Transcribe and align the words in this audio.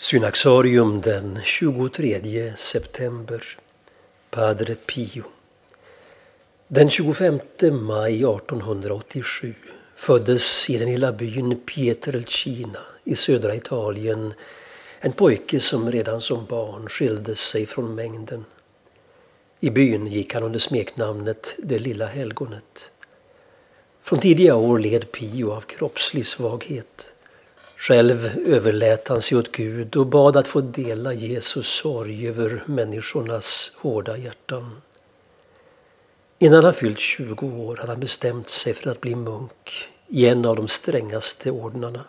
Synaxarium 0.00 1.00
den 1.00 1.40
23 1.44 2.52
september. 2.56 3.58
Padre 4.30 4.74
Pio. 4.74 5.24
Den 6.68 6.90
25 6.90 7.40
maj 7.70 8.14
1887 8.14 9.54
föddes 9.96 10.70
i 10.70 10.78
den 10.78 10.88
lilla 10.88 11.12
byn 11.12 11.60
Pietrelcina 11.60 12.78
i 13.04 13.16
södra 13.16 13.54
Italien 13.54 14.34
en 15.00 15.12
pojke 15.12 15.60
som 15.60 15.92
redan 15.92 16.20
som 16.20 16.46
barn 16.46 16.88
skilde 16.88 17.36
sig 17.36 17.66
från 17.66 17.94
mängden. 17.94 18.44
I 19.60 19.70
byn 19.70 20.06
gick 20.06 20.34
han 20.34 20.42
under 20.42 20.58
smeknamnet 20.58 21.54
Det 21.58 21.78
lilla 21.78 22.06
helgonet. 22.06 22.90
Från 24.02 24.18
tidiga 24.18 24.56
år 24.56 24.78
led 24.78 25.12
Pio 25.12 25.52
av 25.52 25.60
kroppslig 25.60 26.26
svaghet. 26.26 27.12
Själv 27.80 28.30
överlät 28.46 29.08
han 29.08 29.22
sig 29.22 29.38
åt 29.38 29.52
Gud 29.52 29.96
och 29.96 30.06
bad 30.06 30.36
att 30.36 30.48
få 30.48 30.60
dela 30.60 31.12
Jesus 31.12 31.68
sorg 31.68 32.28
över 32.28 32.62
människornas 32.66 33.72
hårda 33.76 34.16
hjärtan. 34.16 34.82
Innan 36.38 36.64
han 36.64 36.74
fyllt 36.74 36.98
20 36.98 37.46
år 37.46 37.76
hade 37.76 37.92
han 37.92 38.00
bestämt 38.00 38.48
sig 38.48 38.74
för 38.74 38.90
att 38.90 39.00
bli 39.00 39.14
munk 39.14 39.88
i 40.08 40.26
en 40.26 40.44
av 40.44 40.56
de 40.56 40.68
strängaste 40.68 41.50
ordnarna, 41.50 42.04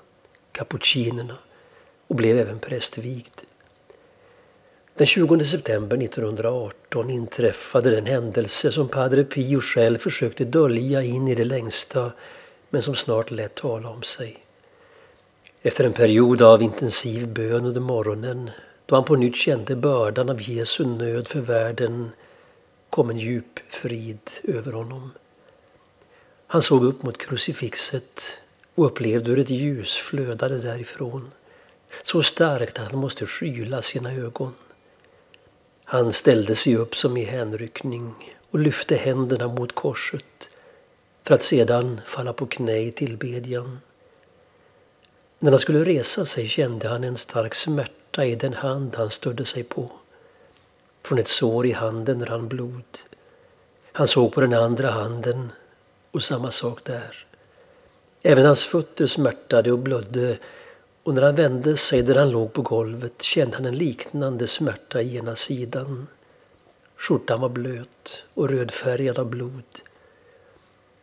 kapucinerna, 0.52 1.38
och 2.08 2.16
blev 2.16 2.38
även 2.38 2.60
prästvigd. 2.60 3.42
Den 4.96 5.08
20 5.08 5.46
september 5.46 5.98
1918 5.98 7.10
inträffade 7.10 7.92
den 7.92 8.06
händelse 8.06 8.72
som 8.72 8.88
Padre 8.88 9.24
Pio 9.24 9.62
själv 9.62 9.98
försökte 9.98 10.46
dölja 10.46 11.04
in 11.04 11.28
i 11.28 11.36
det 11.36 11.46
längsta 11.46 12.12
men 12.70 12.82
som 12.82 12.96
snart 12.96 13.32
lät 13.32 13.56
tala 13.56 13.90
om 13.90 14.04
sig. 14.04 14.46
Efter 15.64 15.84
en 15.84 15.94
period 15.94 16.42
av 16.42 16.62
intensiv 16.62 17.34
bön 17.34 17.66
under 17.66 17.82
morgonen 17.82 18.52
då 18.86 18.96
han 18.96 19.04
på 19.04 19.16
nytt 19.16 19.36
kände 19.36 19.76
bördan 19.76 20.30
av 20.30 20.42
Jesu 20.42 20.86
nöd 20.86 21.28
för 21.28 21.42
världen 21.42 22.12
kom 22.90 23.10
en 23.10 23.18
djup 23.18 23.60
frid 23.70 24.32
över 24.44 24.72
honom. 24.72 25.12
Han 26.48 26.62
såg 26.62 26.84
upp 26.86 27.04
mot 27.04 27.18
krucifixet 27.18 28.38
och 28.76 28.86
upplevde 28.86 29.30
hur 29.30 29.40
ett 29.40 29.50
ljus 29.50 29.96
flödade 29.96 30.58
därifrån. 30.60 31.32
Så 32.04 32.24
starkt 32.24 32.80
att 32.80 32.92
han 32.92 33.00
måste 33.00 33.26
skyla 33.26 33.82
sina 33.82 34.14
ögon. 34.14 34.54
Han 35.84 36.12
ställde 36.12 36.56
sig 36.56 36.76
upp 36.76 36.96
som 36.96 37.18
i 37.18 37.24
hänryckning 37.24 38.14
och 38.52 38.60
lyfte 38.60 38.96
händerna 38.96 39.48
mot 39.48 39.76
korset 39.76 40.50
för 41.24 41.36
att 41.36 41.44
sedan 41.44 42.02
falla 42.06 42.34
på 42.34 42.46
knä 42.46 42.78
i 42.78 42.92
tillbedjan. 42.92 43.80
När 45.44 45.52
han 45.52 45.60
skulle 45.60 45.86
resa 45.86 46.26
sig 46.26 46.48
kände 46.48 46.88
han 46.88 47.04
en 47.04 47.18
stark 47.18 47.56
smärta 47.56 48.26
i 48.26 48.36
den 48.36 48.54
hand 48.54 48.96
han 48.96 49.12
stödde 49.12 49.46
sig 49.46 49.64
på. 49.64 49.92
Från 51.04 51.20
ett 51.20 51.28
sår 51.28 51.66
i 51.66 51.72
handen 51.72 52.26
rann 52.26 52.48
blod. 52.48 53.00
Han 53.92 54.08
såg 54.08 54.34
på 54.34 54.42
den 54.42 54.54
andra 54.54 54.92
handen 54.92 55.52
och 56.12 56.24
samma 56.24 56.52
sak 56.52 56.84
där. 56.84 57.26
Även 58.22 58.46
hans 58.46 58.66
fötter 58.66 59.08
smärtade 59.08 59.72
och 59.72 59.80
blödde 59.80 60.38
och 61.04 61.14
när 61.14 61.22
han 61.22 61.36
vände 61.36 61.78
sig 61.78 62.02
där 62.02 62.16
han 62.16 62.32
låg 62.32 62.54
på 62.54 62.62
golvet 62.62 63.22
kände 63.22 63.56
han 63.56 63.66
en 63.66 63.78
liknande 63.78 64.48
smärta 64.48 65.02
i 65.02 65.18
ena 65.18 65.36
sidan. 65.36 66.08
Skjortan 66.98 67.42
var 67.42 67.50
blöt 67.50 68.24
och 68.34 68.50
rödfärgad 68.50 69.20
av 69.20 69.30
blod. 69.30 69.82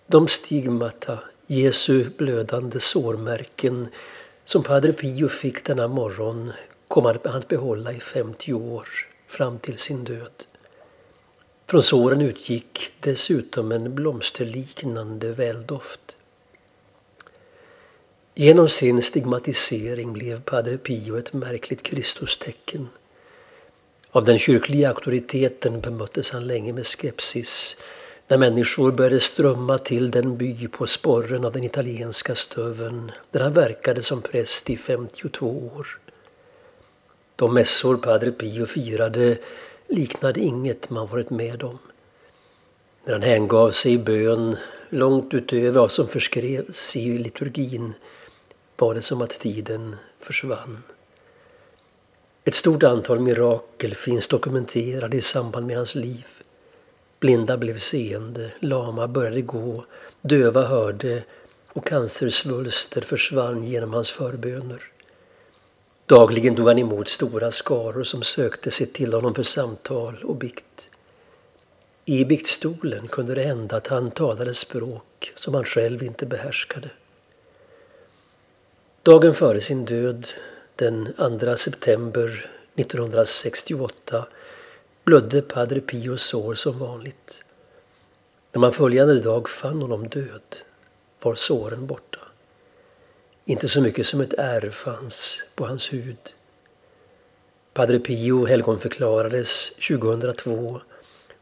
De 0.07 0.29
stigmata, 0.29 1.19
Jesu 1.47 2.11
blödande 2.19 2.81
sårmärken, 2.81 3.89
som 4.49 4.63
Padre 4.63 4.93
Pio 4.93 5.29
fick 5.29 5.65
denna 5.65 5.89
morgon 5.89 6.53
kom 6.89 7.05
han 7.05 7.19
att 7.25 7.49
behålla 7.49 7.93
i 7.93 8.01
50 8.01 8.53
år, 8.53 8.89
fram 9.27 9.59
till 9.59 9.79
sin 9.79 10.05
död. 10.05 10.45
Från 11.67 11.83
såren 11.83 12.21
utgick 12.21 12.91
dessutom 13.01 13.73
en 13.73 13.95
blomsterliknande 13.95 15.33
väldoft. 15.33 16.17
Genom 18.35 18.69
sin 18.69 19.03
stigmatisering 19.03 20.13
blev 20.13 20.43
Padre 20.43 20.79
Pio 20.79 21.19
ett 21.19 21.33
märkligt 21.33 21.83
Kristustecken. 21.83 22.89
Av 24.11 24.25
den 24.25 24.39
kyrkliga 24.39 24.89
auktoriteten 24.89 25.81
bemöttes 25.81 26.31
han 26.31 26.47
länge 26.47 26.73
med 26.73 26.87
skepsis 26.87 27.77
när 28.29 28.39
människor 28.39 28.93
började 28.93 29.21
strömma 29.21 29.79
till 29.79 30.11
den 30.11 30.37
by 30.37 30.69
på 30.69 30.87
sporren 30.87 31.45
av 31.45 31.53
den 31.53 31.65
italienska 31.65 32.35
stöven 32.35 33.13
där 33.31 33.41
han 33.41 33.53
verkade 33.53 34.03
som 34.03 34.23
präst 34.23 34.71
i 34.71 34.77
52 34.77 35.71
år. 35.77 35.99
De 37.37 37.55
mässor 37.55 37.97
Padre 37.97 38.33
Pio 38.33 38.67
firade 38.67 39.39
liknade 39.89 40.41
inget 40.41 40.91
man 40.91 41.07
varit 41.07 41.31
med 41.31 41.63
om. 41.63 41.79
När 43.05 43.13
han 43.13 43.23
hängav 43.23 43.71
sig 43.71 43.93
i 43.93 43.99
bön 43.99 44.57
långt 44.89 45.35
utöver 45.35 45.81
vad 45.81 45.93
som 45.93 46.09
förskrevs 46.09 46.97
i 46.97 47.19
liturgin 47.19 47.95
var 48.77 48.95
det 48.95 49.03
som 49.03 49.23
att 49.23 49.41
tiden 49.41 49.97
försvann. 50.21 50.83
Ett 52.45 52.55
stort 52.55 52.83
antal 52.83 53.21
mirakel 53.21 53.95
finns 53.95 54.29
dokumenterade 54.29 55.17
i 55.17 55.23
samband 55.23 55.67
med 55.67 55.77
hans 55.77 55.95
liv. 55.95 56.27
Blinda 57.21 57.57
blev 57.57 57.79
seende, 57.79 58.51
lama 58.61 59.09
började 59.09 59.43
gå, 59.43 59.85
döva 60.23 60.65
hörde 60.67 61.23
och 61.69 61.87
cancersvulster 61.87 63.01
försvann 63.01 63.65
genom 63.65 63.93
hans 63.93 64.11
förböner. 64.11 64.83
Dagligen 66.07 66.57
tog 66.57 66.69
han 66.69 66.79
emot 66.79 67.09
stora 67.09 67.51
skaror 67.51 68.05
som 68.05 68.23
sökte 68.23 68.71
sig 68.71 68.87
till 68.87 69.13
honom 69.13 69.35
för 69.35 69.43
samtal 69.43 70.25
och 70.25 70.37
bikt. 70.37 70.91
I 72.05 72.25
biktstolen 72.25 73.09
kunde 73.09 73.35
det 73.35 73.43
hända 73.43 73.77
att 73.77 73.87
han 73.87 74.11
talade 74.11 74.55
språk 74.55 75.33
som 75.37 75.55
han 75.55 75.65
själv 75.65 76.03
inte 76.03 76.27
behärskade. 76.27 76.91
Dagen 79.03 79.35
före 79.35 79.61
sin 79.61 79.85
död, 79.85 80.29
den 80.77 81.13
2 81.41 81.57
september 81.57 82.51
1968, 82.77 84.27
blödde 85.09 85.43
Padre 85.43 85.81
Pios 85.81 86.23
sår 86.23 86.55
som 86.55 86.79
vanligt. 86.79 87.45
När 88.53 88.61
man 88.61 88.73
följande 88.73 89.21
dag 89.21 89.49
fann 89.49 89.83
honom 89.83 90.09
död 90.09 90.57
var 91.23 91.35
såren 91.35 91.87
borta. 91.87 92.19
Inte 93.45 93.69
så 93.69 93.81
mycket 93.81 94.07
som 94.07 94.21
ett 94.21 94.35
ärr 94.39 94.71
fanns 94.71 95.43
på 95.55 95.67
hans 95.67 95.93
hud. 95.93 96.17
Padre 97.73 97.99
Pio 97.99 98.47
helgonförklarades 98.47 99.71
2002 99.89 100.81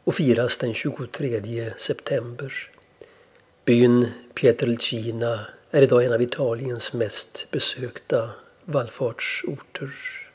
och 0.04 0.14
firas 0.14 0.58
den 0.58 0.74
23 0.74 1.72
september. 1.76 2.70
Byn 3.64 4.06
Pietrelcina 4.34 5.46
är 5.70 5.82
idag 5.82 6.04
en 6.04 6.12
av 6.12 6.22
Italiens 6.22 6.92
mest 6.92 7.46
besökta 7.50 8.30
vallfartsorter. 8.64 10.25